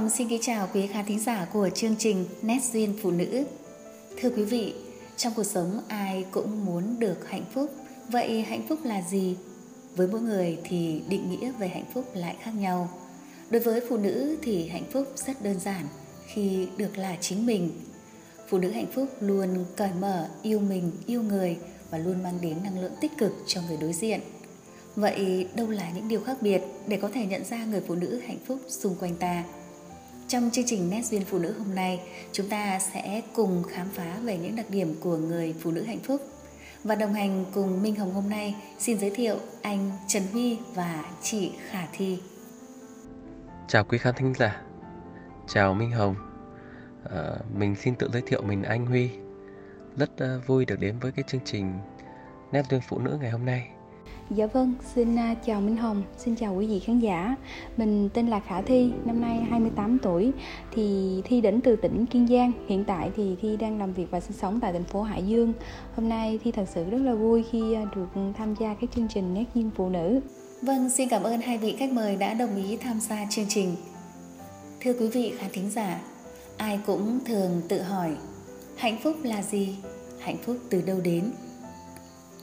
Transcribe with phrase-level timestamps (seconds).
[0.00, 3.44] Hồng xin kính chào quý khán thính giả của chương trình Nét duyên phụ nữ.
[4.20, 4.74] Thưa quý vị,
[5.16, 7.70] trong cuộc sống ai cũng muốn được hạnh phúc.
[8.08, 9.36] Vậy hạnh phúc là gì?
[9.96, 12.88] Với mỗi người thì định nghĩa về hạnh phúc lại khác nhau.
[13.50, 15.86] Đối với phụ nữ thì hạnh phúc rất đơn giản
[16.26, 17.70] khi được là chính mình.
[18.48, 21.56] Phụ nữ hạnh phúc luôn cởi mở, yêu mình, yêu người
[21.90, 24.20] và luôn mang đến năng lượng tích cực cho người đối diện.
[24.96, 28.20] Vậy đâu là những điều khác biệt để có thể nhận ra người phụ nữ
[28.26, 29.44] hạnh phúc xung quanh ta?
[30.30, 32.00] Trong chương trình Nét duyên phụ nữ hôm nay,
[32.32, 35.98] chúng ta sẽ cùng khám phá về những đặc điểm của người phụ nữ hạnh
[35.98, 36.20] phúc.
[36.84, 41.04] Và đồng hành cùng Minh Hồng hôm nay, xin giới thiệu anh Trần Huy và
[41.22, 42.18] chị Khả Thi.
[43.68, 44.62] Chào quý khán thính giả.
[45.48, 46.14] Chào Minh Hồng.
[47.10, 49.10] À, mình xin tự giới thiệu mình anh Huy.
[49.96, 51.78] Rất uh, vui được đến với cái chương trình
[52.52, 53.68] Nét duyên phụ nữ ngày hôm nay.
[54.34, 57.36] Dạ vâng, xin à, chào Minh Hồng, xin chào quý vị khán giả.
[57.76, 60.32] Mình tên là Khả Thi, năm nay 28 tuổi.
[60.72, 62.52] Thì Thi đến từ tỉnh Kiên Giang.
[62.68, 65.52] Hiện tại thì Thi đang làm việc và sinh sống tại thành phố Hải Dương.
[65.96, 69.08] Hôm nay Thi thật sự rất là vui khi à, được tham gia cái chương
[69.14, 70.20] trình Nét duyên phụ nữ.
[70.62, 73.74] Vâng, xin cảm ơn hai vị khách mời đã đồng ý tham gia chương trình.
[74.80, 76.00] Thưa quý vị khán thính giả,
[76.56, 78.10] ai cũng thường tự hỏi
[78.76, 79.76] hạnh phúc là gì?
[80.20, 81.32] Hạnh phúc từ đâu đến?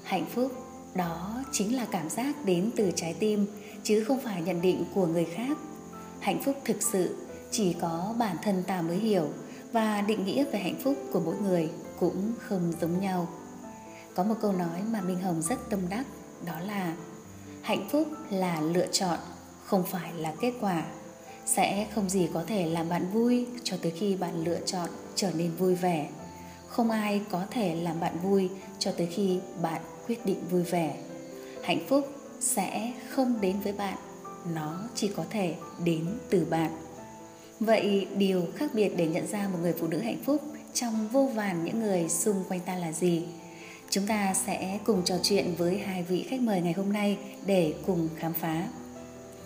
[0.03, 0.51] Hạnh phúc
[0.97, 3.47] đó chính là cảm giác đến từ trái tim,
[3.83, 5.57] chứ không phải nhận định của người khác.
[6.19, 7.15] Hạnh phúc thực sự,
[7.51, 9.29] chỉ có bản thân ta mới hiểu,
[9.71, 13.27] và định nghĩa về hạnh phúc của mỗi người cũng không giống nhau.
[14.15, 16.05] Có một câu nói mà minh hồng rất tâm đắc,
[16.45, 16.95] đó là,
[17.61, 19.19] hạnh phúc là lựa chọn,
[19.65, 20.83] không phải là kết quả.
[21.45, 25.31] Sẽ không gì có thể làm bạn vui cho tới khi bạn lựa chọn trở
[25.31, 26.09] nên vui vẻ.
[26.67, 30.95] Không ai có thể làm bạn vui cho tới khi bạn quyết định vui vẻ.
[31.63, 32.07] Hạnh phúc
[32.39, 33.97] sẽ không đến với bạn
[34.53, 36.71] nó chỉ có thể đến từ bạn.
[37.59, 40.41] Vậy điều khác biệt để nhận ra một người phụ nữ hạnh phúc
[40.73, 43.23] trong vô vàn những người xung quanh ta là gì?
[43.89, 47.73] Chúng ta sẽ cùng trò chuyện với hai vị khách mời ngày hôm nay để
[47.85, 48.67] cùng khám phá.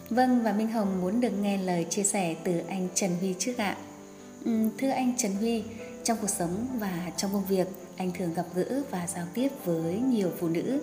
[0.09, 3.58] Vâng và minh hồng muốn được nghe lời chia sẻ từ anh trần huy trước
[3.58, 3.78] ạ.
[4.46, 5.64] Ừ, thưa anh trần huy
[6.03, 7.68] trong cuộc sống và trong công việc
[8.01, 10.81] anh thường gặp gỡ và giao tiếp với nhiều phụ nữ.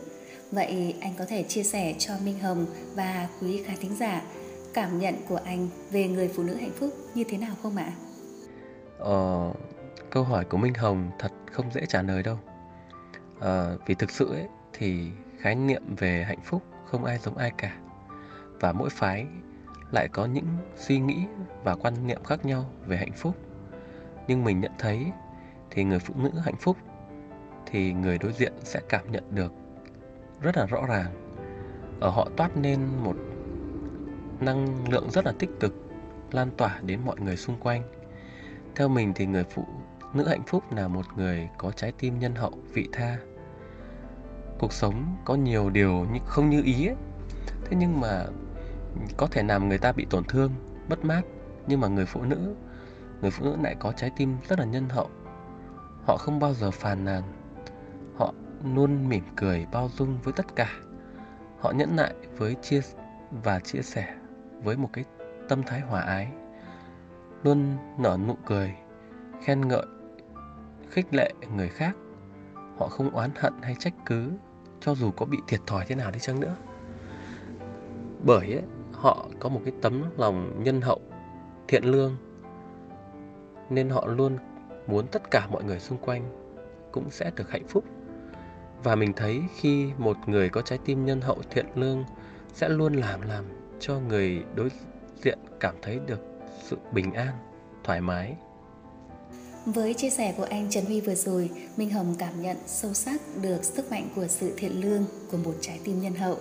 [0.52, 4.22] Vậy anh có thể chia sẻ cho minh hồng và quý khán thính giả
[4.74, 7.92] cảm nhận của anh về người phụ nữ hạnh phúc như thế nào không ạ?
[8.98, 9.52] Ờ,
[10.10, 12.38] câu hỏi của minh hồng thật không dễ trả lời đâu.
[13.40, 15.06] Ờ, vì thực sự ấy, thì
[15.38, 17.78] khái niệm về hạnh phúc không ai giống ai cả.
[18.60, 19.26] Và mỗi phái
[19.92, 20.46] lại có những
[20.76, 21.24] suy nghĩ
[21.64, 23.34] và quan niệm khác nhau về hạnh phúc.
[24.28, 25.06] Nhưng mình nhận thấy
[25.70, 26.76] thì người phụ nữ hạnh phúc
[27.70, 29.52] thì người đối diện sẽ cảm nhận được
[30.40, 31.14] rất là rõ ràng.
[32.00, 33.16] Ở họ toát lên một
[34.40, 35.74] năng lượng rất là tích cực,
[36.32, 37.82] lan tỏa đến mọi người xung quanh.
[38.74, 39.64] Theo mình thì người phụ
[40.14, 43.18] nữ hạnh phúc là một người có trái tim nhân hậu, vị tha.
[44.58, 46.96] Cuộc sống có nhiều điều không như ý ấy.
[47.64, 48.24] thế nhưng mà
[49.16, 50.50] có thể làm người ta bị tổn thương
[50.88, 51.22] bất mát.
[51.66, 52.54] Nhưng mà người phụ nữ,
[53.20, 55.10] người phụ nữ lại có trái tim rất là nhân hậu.
[56.06, 57.22] Họ không bao giờ phàn nàn
[58.18, 58.34] họ
[58.74, 60.70] luôn mỉm cười bao dung với tất cả.
[61.58, 62.80] Họ nhẫn nại với chia
[63.30, 64.14] và chia sẻ
[64.62, 65.04] với một cái
[65.48, 66.28] tâm thái hòa ái
[67.42, 68.74] luôn nở nụ cười
[69.42, 69.86] khen ngợi
[70.90, 71.96] khích lệ người khác.
[72.76, 74.32] Họ không oán hận hay trách cứ
[74.80, 76.56] cho dù có bị thiệt thòi thế nào đi chăng nữa.
[78.24, 78.62] Bởi ấy,
[78.92, 81.00] họ có một cái tấm lòng nhân hậu
[81.68, 82.16] thiện lương
[83.70, 84.38] nên họ luôn
[84.86, 86.22] muốn tất cả mọi người xung quanh
[86.92, 87.84] cũng sẽ được hạnh phúc
[88.82, 92.04] và mình thấy khi một người có trái tim nhân hậu thiện lương
[92.54, 93.44] sẽ luôn làm làm
[93.80, 94.68] cho người đối
[95.24, 96.20] diện cảm thấy được
[96.62, 97.34] sự bình an
[97.84, 98.36] thoải mái
[99.74, 103.20] với chia sẻ của anh Trần Huy vừa rồi, Minh Hồng cảm nhận sâu sắc
[103.42, 106.38] được sức mạnh của sự thiện lương của một trái tim nhân hậu.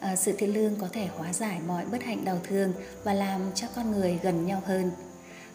[0.00, 2.72] À, sự thiện lương có thể hóa giải mọi bất hạnh đau thương
[3.04, 4.90] và làm cho con người gần nhau hơn.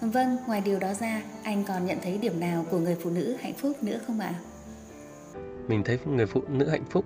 [0.01, 3.35] Vâng, ngoài điều đó ra, anh còn nhận thấy điểm nào của người phụ nữ
[3.41, 4.33] hạnh phúc nữa không ạ?
[5.67, 7.05] Mình thấy người phụ nữ hạnh phúc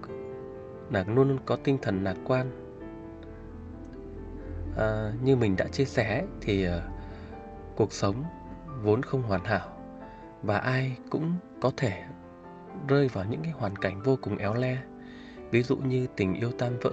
[0.92, 2.52] là luôn luôn có tinh thần lạc quan.
[4.78, 6.74] À, như mình đã chia sẻ thì uh,
[7.76, 8.24] cuộc sống
[8.84, 9.68] vốn không hoàn hảo
[10.44, 12.04] và ai cũng có thể
[12.88, 14.78] rơi vào những cái hoàn cảnh vô cùng éo le.
[15.52, 16.92] Ví dụ như tình yêu tan vỡ,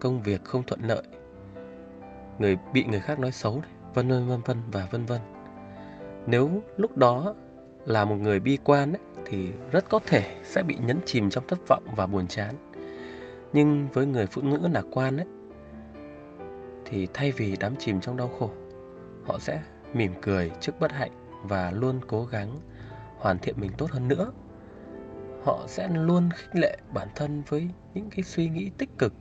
[0.00, 1.02] công việc không thuận lợi,
[2.38, 3.62] người bị người khác nói xấu
[3.94, 5.20] vân vân vân vân và vân vân.
[6.26, 7.34] Nếu lúc đó
[7.84, 11.46] là một người bi quan ấy, thì rất có thể sẽ bị nhấn chìm trong
[11.46, 12.54] thất vọng và buồn chán.
[13.52, 15.26] Nhưng với người phụ nữ lạc quan ấy,
[16.84, 18.50] thì thay vì đắm chìm trong đau khổ,
[19.24, 19.62] họ sẽ
[19.94, 21.10] mỉm cười trước bất hạnh
[21.42, 22.60] và luôn cố gắng
[23.18, 24.32] hoàn thiện mình tốt hơn nữa.
[25.44, 29.12] Họ sẽ luôn khích lệ bản thân với những cái suy nghĩ tích cực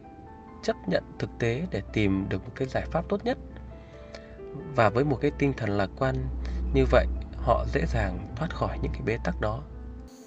[0.64, 3.38] chấp nhận thực tế để tìm được một cái giải pháp tốt nhất.
[4.76, 6.16] Và với một cái tinh thần lạc quan
[6.74, 7.06] như vậy
[7.38, 9.64] họ dễ dàng thoát khỏi những cái bế tắc đó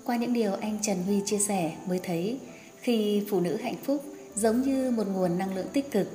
[0.07, 2.39] qua những điều anh Trần Huy chia sẻ mới thấy
[2.81, 4.05] khi phụ nữ hạnh phúc
[4.35, 6.09] giống như một nguồn năng lượng tích cực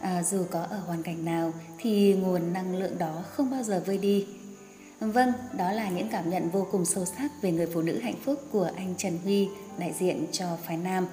[0.00, 3.82] à, dù có ở hoàn cảnh nào thì nguồn năng lượng đó không bao giờ
[3.86, 4.26] vơi đi.
[5.00, 8.20] Vâng đó là những cảm nhận vô cùng sâu sắc về người phụ nữ hạnh
[8.24, 9.48] phúc của anh Trần Huy
[9.78, 11.06] đại diện cho phái nam.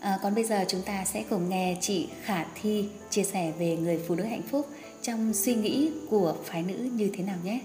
[0.00, 3.76] À, còn bây giờ chúng ta sẽ cùng nghe chị Khả Thi chia sẻ về
[3.76, 4.66] người phụ nữ hạnh phúc
[5.02, 7.60] trong suy nghĩ của phái nữ như thế nào nhé.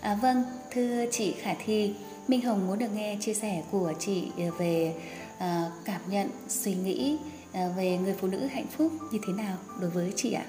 [0.00, 1.94] À, vâng thưa chị Khả Thi
[2.28, 4.94] Minh Hồng muốn được nghe chia sẻ của chị ờ, về
[5.38, 7.18] ờ, cảm nhận suy nghĩ
[7.52, 10.44] ờ, về người phụ nữ hạnh phúc như thế nào đối với chị ạ?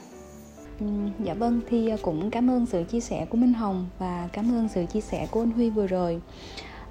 [0.79, 0.85] Ừ,
[1.24, 4.68] dạ vâng thì cũng cảm ơn sự chia sẻ của minh hồng và cảm ơn
[4.68, 6.21] sự chia sẻ của anh huy vừa rồi.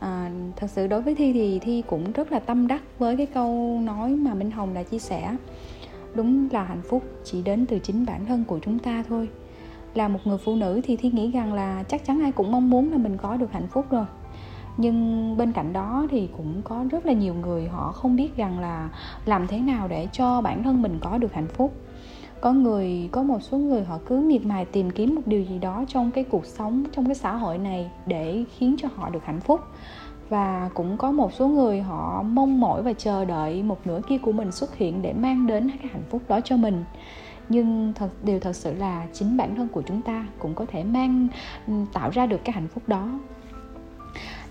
[0.00, 3.26] À, thật sự đối với thi thì thi cũng rất là tâm đắc với cái
[3.26, 5.36] câu nói mà minh hồng đã chia sẻ.
[6.14, 9.28] Đúng là hạnh phúc chỉ đến từ chính bản thân của chúng ta thôi.
[9.94, 12.70] Là một người phụ nữ thì thi nghĩ rằng là chắc chắn ai cũng mong
[12.70, 14.04] muốn là mình có được hạnh phúc rồi
[14.76, 18.58] nhưng bên cạnh đó thì cũng có rất là nhiều người họ không biết rằng
[18.58, 18.88] là
[19.25, 21.73] làm thế nào để cho bản thân mình có được hạnh phúc.
[22.40, 25.58] Có người, có một số người họ cứ miệt mài tìm kiếm một điều gì
[25.58, 29.25] đó trong cái cuộc sống, trong cái xã hội này để khiến cho họ được
[29.25, 29.61] hạnh phúc.
[30.28, 34.19] Và cũng có một số người họ mong mỏi và chờ đợi một nửa kia
[34.19, 36.84] của mình xuất hiện để mang đến cái hạnh phúc đó cho mình.
[37.49, 40.84] Nhưng thật, điều thật sự là chính bản thân của chúng ta cũng có thể
[40.84, 41.28] mang
[41.67, 43.08] ừ, tạo ra được cái hạnh phúc đó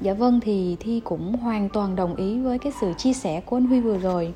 [0.01, 3.57] dạ vâng thì thi cũng hoàn toàn đồng ý với cái sự chia sẻ của
[3.57, 4.33] anh huy vừa rồi.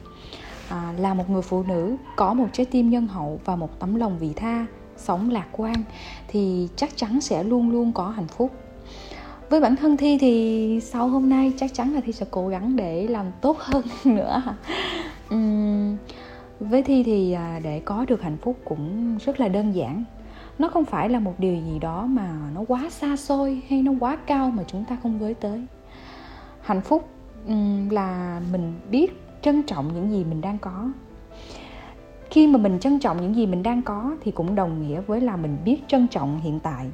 [0.69, 3.95] À, là một người phụ nữ có một trái tim nhân hậu và một tấm
[3.95, 4.65] lòng vị tha
[4.97, 5.75] sống lạc quan
[6.27, 8.51] thì chắc chắn sẽ luôn luôn có hạnh phúc.
[9.49, 12.75] Với bản thân thi thì sau hôm nay chắc chắn là thi sẽ cố gắng
[12.75, 14.43] để làm tốt hơn nữa.
[15.33, 15.97] Uhm,
[16.59, 20.03] với thi thì à, để có được hạnh phúc cũng rất là đơn giản
[20.59, 23.91] nó không phải là một điều gì đó mà nó quá xa xôi hay nó
[23.99, 25.65] quá cao mà chúng ta không với tới.
[26.61, 27.09] Hạnh phúc
[27.89, 30.91] là mình biết trân trọng những gì mình đang có.
[32.29, 35.21] Khi mà mình trân trọng những gì mình đang có thì cũng đồng nghĩa với
[35.21, 36.85] là mình biết trân trọng hiện tại.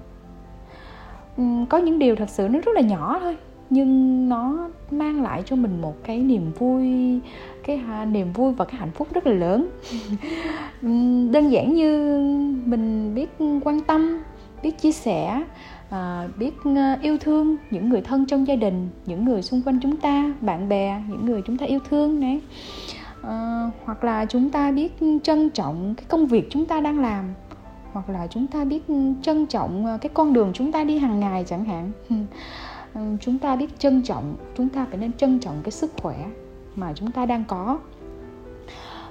[1.70, 3.38] Có những điều thật sự nó rất là nhỏ thôi
[3.70, 6.84] nhưng nó mang lại cho mình một cái niềm vui
[7.64, 9.68] cái niềm vui và cái hạnh phúc rất là lớn.
[11.32, 12.18] Đơn giản như
[12.66, 13.30] mình biết
[13.64, 14.22] quan tâm
[14.64, 15.44] biết chia sẻ
[15.90, 19.80] à, biết ờ, yêu thương những người thân trong gia đình những người xung quanh
[19.82, 22.42] chúng ta bạn bè những người chúng ta yêu thương này.
[23.22, 27.26] À, hoặc là chúng ta biết trân trọng cái công việc chúng ta đang làm
[27.94, 28.84] hoặc là chúng ta biết
[29.22, 31.92] trân trọng cái con đường chúng ta đi hàng ngày chẳng hạn
[32.96, 36.26] Ừ, chúng ta biết trân trọng, chúng ta phải nên trân trọng cái sức khỏe
[36.76, 37.80] mà chúng ta đang có.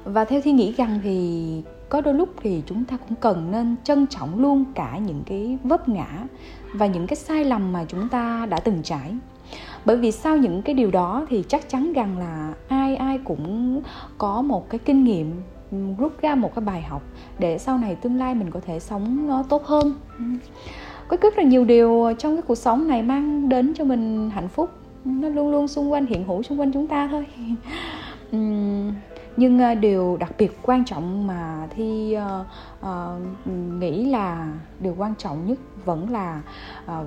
[0.04, 3.76] Và theo thi nghĩ rằng thì có đôi lúc thì chúng ta cũng cần nên
[3.84, 6.26] trân trọng luôn cả những cái vấp ngã
[6.74, 9.14] và những cái sai lầm mà chúng ta đã từng trải.
[9.84, 13.82] Bởi vì sau những cái điều đó thì chắc chắn rằng là ai ai cũng
[14.18, 15.32] có một cái kinh nghiệm
[15.70, 17.02] ừ, rút ra một cái bài học
[17.38, 19.94] để sau này tương lai mình có thể sống nó tốt hơn.
[20.18, 20.24] Ừ
[21.08, 24.48] có rất là nhiều điều trong cái cuộc sống này mang đến cho mình hạnh
[24.48, 24.70] phúc.
[25.04, 27.26] Nó luôn luôn xung quanh hiện hữu xung quanh chúng ta thôi.
[29.36, 32.46] Nhưng ờ, điều đặc biệt quan trọng mà thi uh,
[32.86, 33.46] uh,
[33.80, 34.48] nghĩ là
[34.80, 36.42] điều quan trọng nhất vẫn là
[36.84, 37.06] uh,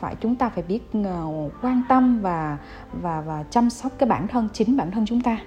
[0.00, 2.58] phải chúng ta phải biết uh, quan tâm và
[2.92, 5.38] và và chăm sóc cái bản thân chính bản thân chúng ta.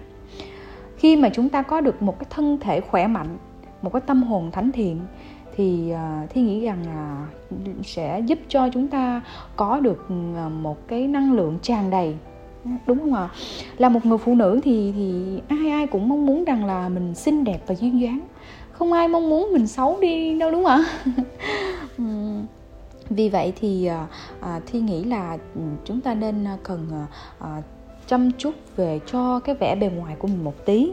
[0.98, 3.38] Khi mà chúng ta có được một cái thân thể khỏe mạnh
[3.82, 5.00] một cái tâm hồn thánh thiện
[5.60, 7.28] thì à, thi nghĩ rằng là
[7.84, 9.22] sẽ giúp cho chúng ta
[9.56, 12.16] có được à, một cái năng lượng tràn đầy.
[12.88, 13.30] Đúng không ạ?
[13.78, 17.16] Là một người phụ nữ thì thì ai ai cũng mong muốn rằng là mình
[17.16, 18.20] xinh đẹp và duyên dáng.
[18.72, 20.86] Không ai mong muốn mình xấu đi đâu đúng không ạ?
[23.10, 24.08] Vì vậy thì à,
[24.40, 26.88] à thi nghĩ là ừ, chúng ta nên cần
[27.40, 27.62] à,
[28.08, 30.92] chăm chút về cho cái vẻ bề ngoài của mình một tí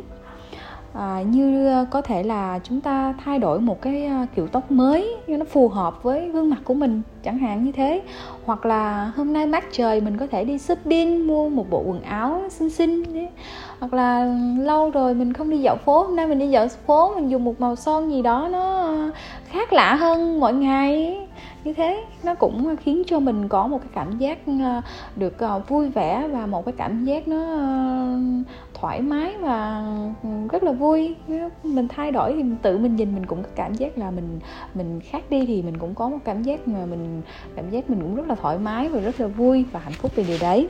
[0.98, 4.70] à, như ờ, có thể là chúng ta thay đổi một cái ờ, kiểu tóc
[4.70, 8.02] mới cho nó phù hợp với gương mặt của mình chẳng hạn như thế.
[8.44, 12.02] Hoặc là hôm nay mát trời mình có thể đi shopping mua một bộ quần
[12.02, 13.04] áo xinh xinh
[13.80, 17.14] hoặc là lâu rồi mình không đi dạo phố hôm nay mình đi dạo phố
[17.14, 18.94] mình dùng một màu son gì đó nó
[19.56, 21.16] khác lạ hơn mọi ngày.
[21.64, 24.80] Như thế nó cũng khiến cho mình có một cái cảm giác ờ,
[25.16, 28.18] được ờ, vui vẻ và một cái cảm giác nó ờ,
[28.74, 29.84] thoải mái và
[30.22, 31.14] ừ, rất là vui.
[31.62, 34.40] Mình thay đổi thì tự mình nhìn mình cũng có cảm giác là mình
[34.74, 37.22] mình khác đi thì mình cũng có một cảm giác mà mình,
[37.56, 40.12] cảm giác mình cũng rất là thoải mái và rất là vui và hạnh phúc
[40.14, 40.68] về điều đấy.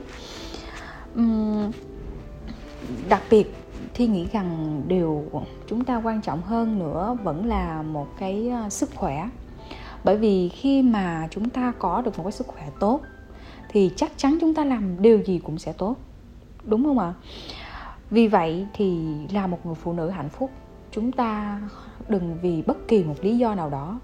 [3.09, 3.53] Đặc biệt
[3.93, 5.23] thi nghĩ rằng điều
[5.67, 9.29] chúng ta quan trọng hơn nữa vẫn là một cái ờ, sức khỏe.
[10.03, 13.01] Bởi vì khi mà chúng ta có được một cái sức khỏe tốt,
[13.69, 15.95] thì chắc chắn chúng ta làm điều gì cũng sẽ tốt.
[16.63, 17.13] Đúng không ạ?
[18.09, 20.51] Vì vậy thì là một người phụ nữ hạnh phúc,
[20.91, 21.61] chúng ta
[22.07, 23.99] đừng vì bất kỳ một lý do nào đó,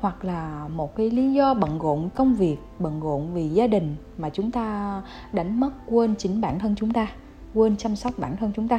[0.00, 3.96] hoặc là một cái lý do bận rộn công việc, bận rộn vì gia đình
[4.18, 7.06] mà chúng ta đánh mất quên chính bản thân chúng ta
[7.54, 8.78] quên chăm sóc bản thân chúng ta.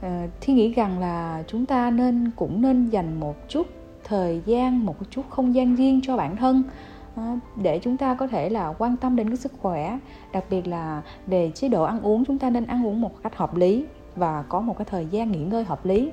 [0.00, 3.66] Ờ, à, thi nghĩ rằng là chúng ta nên cũng nên dành một chút
[4.04, 6.62] thời gian một chút không gian riêng cho bản thân
[7.16, 7.22] ờ,
[7.62, 9.98] để chúng ta có thể là quan tâm đến cái sức khỏe.
[10.32, 13.36] Đặc biệt là về chế độ ăn uống chúng ta nên ăn uống một cách
[13.36, 13.84] hợp lý
[14.16, 16.10] và có một cái thời gian nghỉ ngơi hợp lý.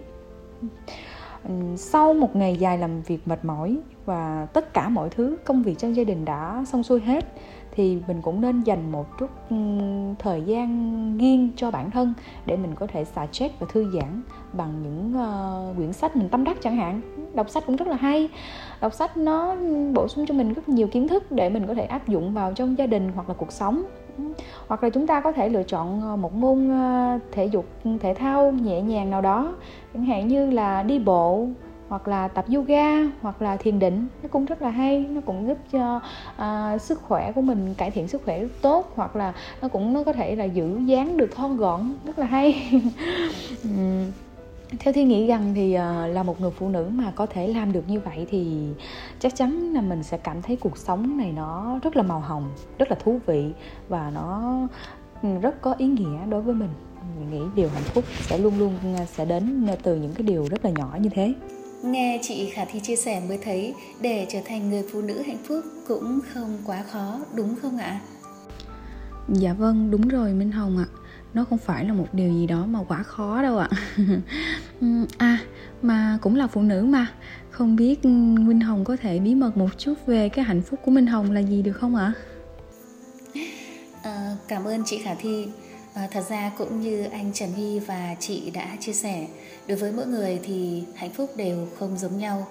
[1.43, 5.63] Ừ, sau một ngày dài làm việc mệt mỏi và tất cả mọi thứ công
[5.63, 7.25] việc trong gia đình đã xong xuôi hết
[7.77, 9.29] thì mình cũng nên dành một chút
[10.19, 12.13] thời gian riêng cho bản thân
[12.45, 14.21] để mình có thể xả stress và thư giãn
[14.53, 17.01] bằng những uh, quyển sách mình tâm đắc chẳng hạn.
[17.33, 18.29] Đọc sách cũng rất là hay.
[18.81, 19.55] Đọc sách nó
[19.93, 22.53] bổ sung cho mình rất nhiều kiến thức để mình có thể áp dụng vào
[22.53, 23.83] trong gia đình hoặc là cuộc sống.
[24.67, 27.65] Hoặc là chúng ta có thể lựa chọn ờ, một môn ờ, thể dục
[27.99, 29.53] thể thao nhẹ nhàng nào đó.
[29.93, 31.47] Chẳng hạn như là đi bộ
[31.89, 34.07] hoặc là tập yoga hoặc là thiền định.
[34.23, 36.01] Nó cũng rất là hay nó cũng giúp cho
[36.41, 39.93] uh, sức khỏe của mình cải thiện sức khỏe rất tốt hoặc là nó cũng
[39.93, 41.93] nó có thể là giữ dáng được thon gọn.
[42.05, 42.71] Rất là hay.
[43.63, 44.03] Ừ.
[44.79, 47.71] Theo thi nghĩ rằng thì uh, là một người phụ nữ mà có thể làm
[47.71, 48.67] được như vậy thì
[49.19, 52.49] chắc chắn là mình sẽ cảm thấy cuộc sống này nó rất là màu hồng
[52.77, 53.51] rất là thú vị
[53.89, 54.57] và nó
[55.21, 56.69] ừ, rất có ý nghĩa đối với mình.
[57.19, 60.47] Mình nghĩ điều hạnh phúc sẽ luôn luôn ờ, sẽ đến từ những cái điều
[60.49, 61.33] rất là nhỏ như thế.
[61.83, 65.43] Nghe chị Khả Thi chia sẻ mới thấy để trở thành người phụ nữ hạnh
[65.47, 67.99] phúc cũng không quá khó, đúng không ạ?
[69.29, 70.85] Dạ vâng, đúng rồi Minh Hồng ạ.
[71.33, 73.69] Nó không phải là một điều gì đó mà quá khó đâu ạ.
[75.17, 75.39] à,
[75.81, 77.07] mà cũng là phụ nữ mà.
[77.51, 80.91] Không biết Minh Hồng có thể bí mật một chút về cái hạnh phúc của
[80.91, 82.13] Minh Hồng là gì được không ạ?
[84.03, 85.47] À, cảm ơn chị Khả Thi
[85.97, 89.27] À, thật ra cũng như anh Trần Huy và chị đã chia sẻ,
[89.67, 92.47] đối với mỗi người thì hạnh phúc đều không giống nhau.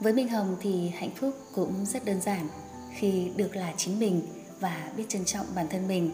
[0.00, 2.48] Với Minh Hồng thì hạnh phúc cũng rất đơn giản
[2.94, 4.22] khi được là chính mình
[4.60, 6.10] và biết trân trọng bản thân mình.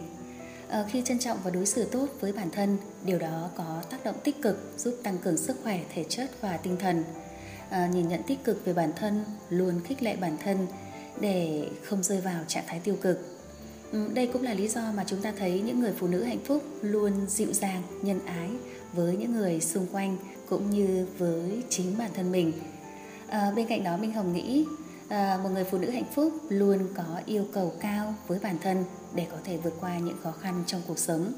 [0.69, 4.03] À, khi trân trọng và đối xử tốt với bản thân, điều đó có tác
[4.03, 7.03] động tích cực giúp tăng cường sức khỏe thể chất và tinh thần.
[7.69, 10.67] À, nhìn nhận tích cực về bản thân, luôn khích lệ bản thân
[11.19, 13.34] để không rơi vào trạng thái tiêu cực
[13.95, 16.43] Ừ, đây cũng là lý do mà chúng ta thấy những người phụ nữ hạnh
[16.45, 18.49] phúc luôn dịu dàng nhân ái
[18.93, 20.17] với những người xung quanh
[20.49, 22.53] cũng như với chính bản thân mình.
[23.27, 24.65] À, bên cạnh đó minh hồng nghĩ
[25.09, 28.83] à, một người phụ nữ hạnh phúc luôn có yêu cầu cao với bản thân
[29.13, 31.33] để có thể vượt qua những khó khăn trong cuộc sống.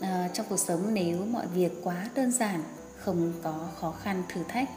[0.00, 2.62] À, trong cuộc sống nếu mọi việc quá đơn giản
[2.96, 4.68] không có khó khăn thử thách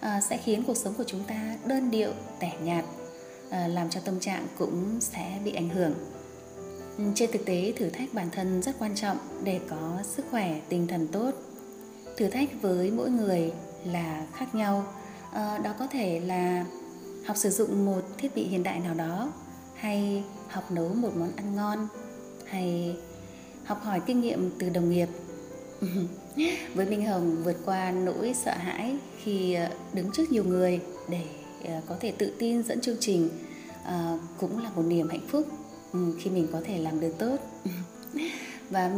[0.00, 2.84] à, sẽ khiến cuộc sống của chúng ta đơn điệu tẻ nhạt
[3.50, 5.94] à, làm cho tâm trạng cũng sẽ bị ảnh hưởng.
[5.94, 6.23] Ừ,
[6.98, 10.60] Ừ, trên thực tế thử thách bản thân rất quan trọng để có sức khỏe
[10.68, 11.30] tinh thần tốt.
[12.16, 13.52] Thử thách với mỗi người
[13.84, 14.86] là khác nhau.
[15.32, 16.64] À, đó có thể là
[17.26, 19.32] học sử dụng một thiết bị hiện đại nào đó
[19.74, 21.88] hay học nấu một món ăn ngon
[22.46, 22.96] hay
[23.64, 25.08] học hỏi kinh nghiệm từ đồng nghiệp.
[26.74, 31.24] Với minh hồng vượt qua nỗi sợ hãi khi ờ, đứng trước nhiều người để
[31.64, 33.28] ờ, có thể tự tin dẫn chương trình
[34.40, 35.46] cũng là một niềm hạnh phúc.
[35.94, 37.36] Ừ, khi mình có thể làm được tốt.
[38.70, 38.92] Và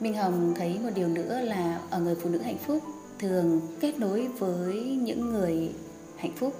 [0.00, 2.82] minh hồng thấy một điều nữa là ở người phụ nữ hạnh phúc
[3.18, 5.70] thường kết nối với những người
[6.16, 6.54] hạnh phúc.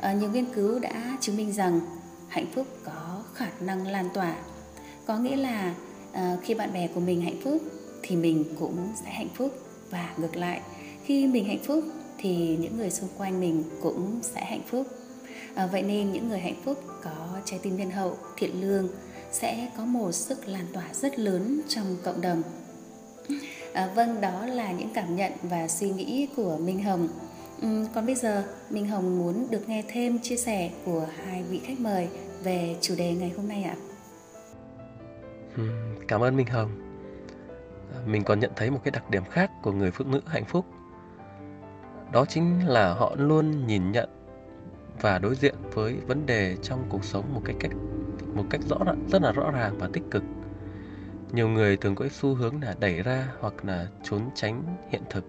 [0.00, 1.80] À, nhiều nghiên cứu đã chứng minh rằng
[2.28, 4.36] hạnh phúc có khả năng lan tỏa.
[5.06, 5.74] Có nghĩa là
[6.12, 7.62] à, khi bạn bè của mình hạnh phúc
[8.02, 9.58] thì mình cũng sẽ hạnh phúc.
[9.90, 10.60] Và ngược lại
[11.04, 11.84] khi mình hạnh phúc
[12.18, 14.86] thì những người xung quanh mình cũng sẽ hạnh phúc.
[15.54, 18.88] À, vậy nên những người hạnh phúc có trái tim nhân hậu thiện lương
[19.30, 22.42] sẽ có một sức lan tỏa rất lớn trong cộng đồng.
[23.72, 27.08] À, vâng đó là những cảm nhận và suy nghĩ của minh hồng.
[27.66, 31.60] Uhm, còn bây giờ minh hồng muốn được nghe thêm chia sẻ của hai vị
[31.64, 32.08] khách mời
[32.42, 33.76] về chủ đề ngày hôm nay ạ.
[35.56, 35.62] Ừ,
[36.08, 36.70] cảm ơn minh hồng.
[38.06, 40.64] Mình còn nhận thấy một cái đặc điểm khác của người phụ nữ hạnh phúc.
[42.12, 44.08] Đó chính là họ luôn nhìn nhận
[45.00, 47.72] và đối diện với vấn đề trong cuộc sống một cách cách
[48.38, 48.76] một cách rõ
[49.12, 50.22] rất là rõ ràng và tích cực.
[51.32, 55.24] Nhiều người thường có xu hướng là đẩy ra hoặc là trốn tránh hiện thực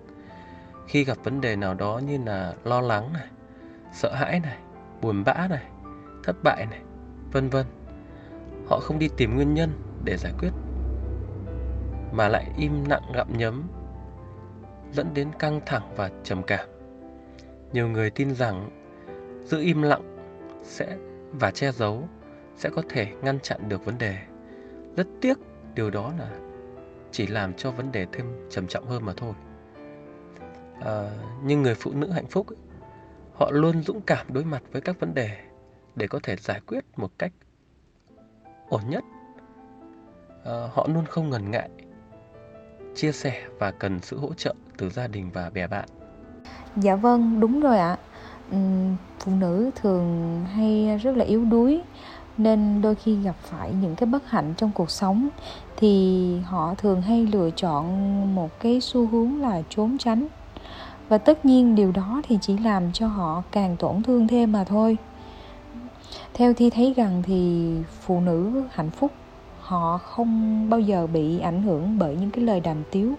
[0.87, 3.27] khi gặp vấn đề nào đó như là lo lắng này,
[3.93, 4.57] sợ hãi này,
[5.01, 5.63] buồn bã này,
[6.23, 6.79] thất bại này,
[7.31, 7.65] vân vân.
[8.67, 9.69] Họ không đi tìm nguyên nhân
[10.05, 10.49] để giải quyết
[12.11, 13.63] mà lại im lặng gặm nhấm
[14.91, 16.69] dẫn đến căng thẳng và trầm cảm.
[17.73, 18.69] Nhiều người tin rằng
[19.45, 20.17] giữ im lặng
[20.63, 20.97] sẽ
[21.31, 22.07] và che giấu
[22.59, 24.17] sẽ có thể ngăn chặn được vấn đề.
[24.95, 25.37] Rất tiếc
[25.75, 26.29] điều đó là
[27.11, 29.33] chỉ làm cho vấn đề thêm trầm trọng hơn mà thôi.
[30.81, 31.11] À,
[31.43, 32.47] nhưng người phụ nữ hạnh phúc
[33.33, 35.29] họ luôn dũng cảm đối mặt với các vấn đề
[35.95, 37.31] để có thể giải quyết một cách
[38.69, 39.03] ổn nhất.
[40.45, 41.69] À, họ luôn không ngần ngại
[42.95, 45.89] chia sẻ và cần sự hỗ trợ từ gia đình và bè bạn.
[46.77, 47.97] Dạ vâng, đúng rồi ạ.
[49.19, 51.81] phụ nữ thường hay rất là yếu đuối
[52.39, 55.29] nên đôi khi gặp phải những cái bất hạnh trong cuộc sống
[55.77, 57.85] thì họ thường hay lựa chọn
[58.35, 60.27] một cái xu hướng là trốn tránh.
[61.09, 64.63] Và tất nhiên điều đó thì chỉ làm cho họ càng tổn thương thêm mà
[64.63, 64.97] thôi.
[66.33, 69.11] Theo thi thấy rằng thì phụ nữ hạnh phúc,
[69.61, 73.13] họ không bao giờ bị ảnh hưởng bởi những cái lời đàm tiếu.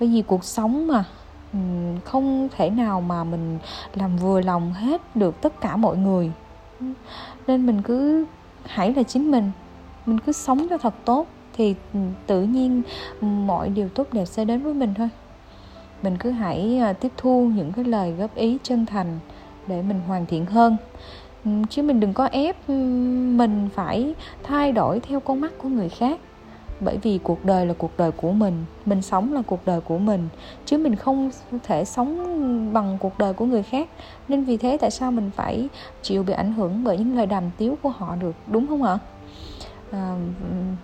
[0.00, 1.04] Bởi vì cuộc sống mà
[1.52, 1.58] ừ,
[2.04, 3.58] không thể nào mà mình
[3.94, 6.32] làm vừa lòng hết được tất cả mọi người
[7.48, 8.24] nên mình cứ
[8.64, 9.50] hãy là chính mình.
[10.06, 11.26] Mình cứ sống cho thật tốt
[11.56, 11.74] thì
[12.26, 12.82] tự nhiên
[13.20, 15.08] mọi điều tốt đẹp sẽ đến với mình thôi.
[16.02, 19.18] Mình cứ hãy à, tiếp thu những cái lời góp ý chân thành
[19.66, 20.76] để mình hoàn thiện hơn.
[21.70, 26.20] Chứ mình đừng có ép mình phải thay đổi theo con mắt của người khác
[26.80, 29.98] bởi vì cuộc đời là cuộc đời của mình mình sống là cuộc đời của
[29.98, 30.28] mình
[30.66, 31.30] chứ mình không
[31.62, 33.88] thể sống bằng cuộc đời của người khác.
[34.28, 35.68] Nên vì thế tại sao mình phải
[36.02, 38.98] chịu bị ảnh hưởng bởi những lời đàm tiếu của họ được đúng không ạ?
[39.90, 40.16] À,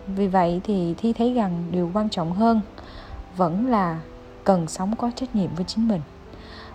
[0.06, 2.60] vì vậy thì thi thấy rằng điều quan trọng hơn
[3.36, 4.00] vẫn là
[4.44, 6.00] cần sống có trách nhiệm với chính mình.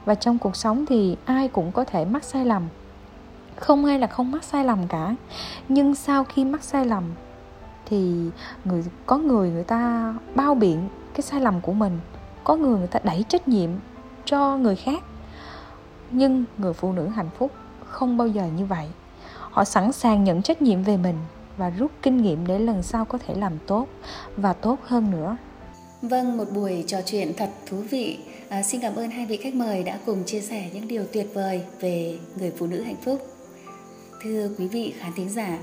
[0.05, 2.63] Và trong cuộc sống thì ai cũng có thể mắc sai lầm
[3.59, 5.15] không ai là không mắc sai lầm cả.
[5.69, 7.03] Nhưng sau khi mắc sai lầm
[7.89, 8.29] thì
[8.65, 11.99] người có người người ta bao biện cái sai lầm của mình
[12.43, 13.69] có người người ta đẩy trách nhiệm
[14.25, 15.03] cho người khác
[16.11, 17.51] nhưng người phụ nữ hạnh phúc
[17.85, 18.87] không bao giờ như vậy
[19.51, 21.15] họ sẵn sàng nhận trách nhiệm về mình
[21.57, 23.87] và rút kinh nghiệm để lần sau có thể làm tốt
[24.37, 25.37] và tốt hơn nữa
[26.01, 28.17] Vâng, một buổi trò chuyện thật thú vị.
[28.49, 31.27] À, xin cảm ơn hai vị khách mời đã cùng chia sẻ những điều tuyệt
[31.33, 33.27] vời về người phụ nữ hạnh phúc.
[34.23, 35.59] Thưa quý vị khán thính giả,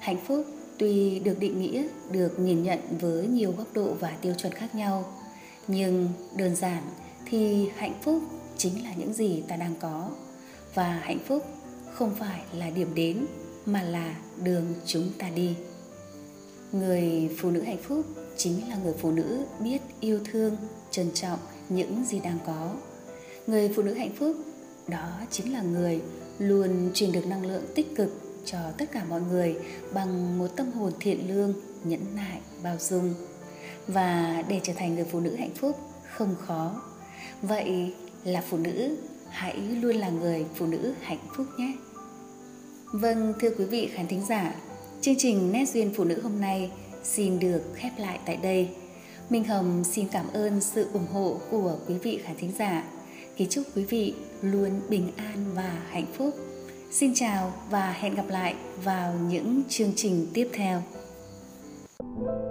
[0.00, 0.44] hạnh phúc
[0.78, 4.74] tuy được định nghĩa, được nhìn nhận với nhiều góc độ và tiêu chuẩn khác
[4.74, 5.12] nhau,
[5.68, 6.82] nhưng đơn giản
[7.26, 8.22] thì hạnh phúc
[8.56, 10.10] chính là những gì ta đang có
[10.74, 11.44] và hạnh phúc
[11.92, 13.26] không phải là điểm đến
[13.66, 15.54] mà là đường chúng ta đi.
[16.72, 20.56] Người phụ nữ hạnh phúc chính là người phụ nữ biết yêu thương,
[20.90, 21.38] trân trọng
[21.68, 22.70] những gì đang có.
[23.46, 24.36] Người phụ nữ hạnh phúc
[24.88, 26.00] đó chính là người
[26.38, 29.56] luôn truyền được năng lượng tích cực cho tất cả mọi người
[29.92, 33.14] bằng một tâm hồn thiện lương, nhẫn nại, bao dung.
[33.88, 35.78] Và để trở thành người phụ nữ hạnh phúc
[36.10, 36.82] không khó.
[37.42, 38.96] Vậy là phụ nữ,
[39.28, 41.72] hãy luôn là người phụ nữ hạnh phúc nhé.
[42.92, 44.54] Vâng, thưa quý vị khán thính giả,
[45.00, 46.70] chương trình Nét duyên phụ nữ hôm nay
[47.04, 48.68] xin được khép lại tại đây.
[49.30, 52.84] Minh Hồng xin cảm ơn sự ủng hộ của quý vị khán thính giả.
[53.36, 56.47] Kính chúc quý vị luôn bình an và hạnh phúc.
[56.90, 60.82] Xin chào và hẹn gặp lại vào những chương trình tiếp theo.
[61.98, 62.47] thank you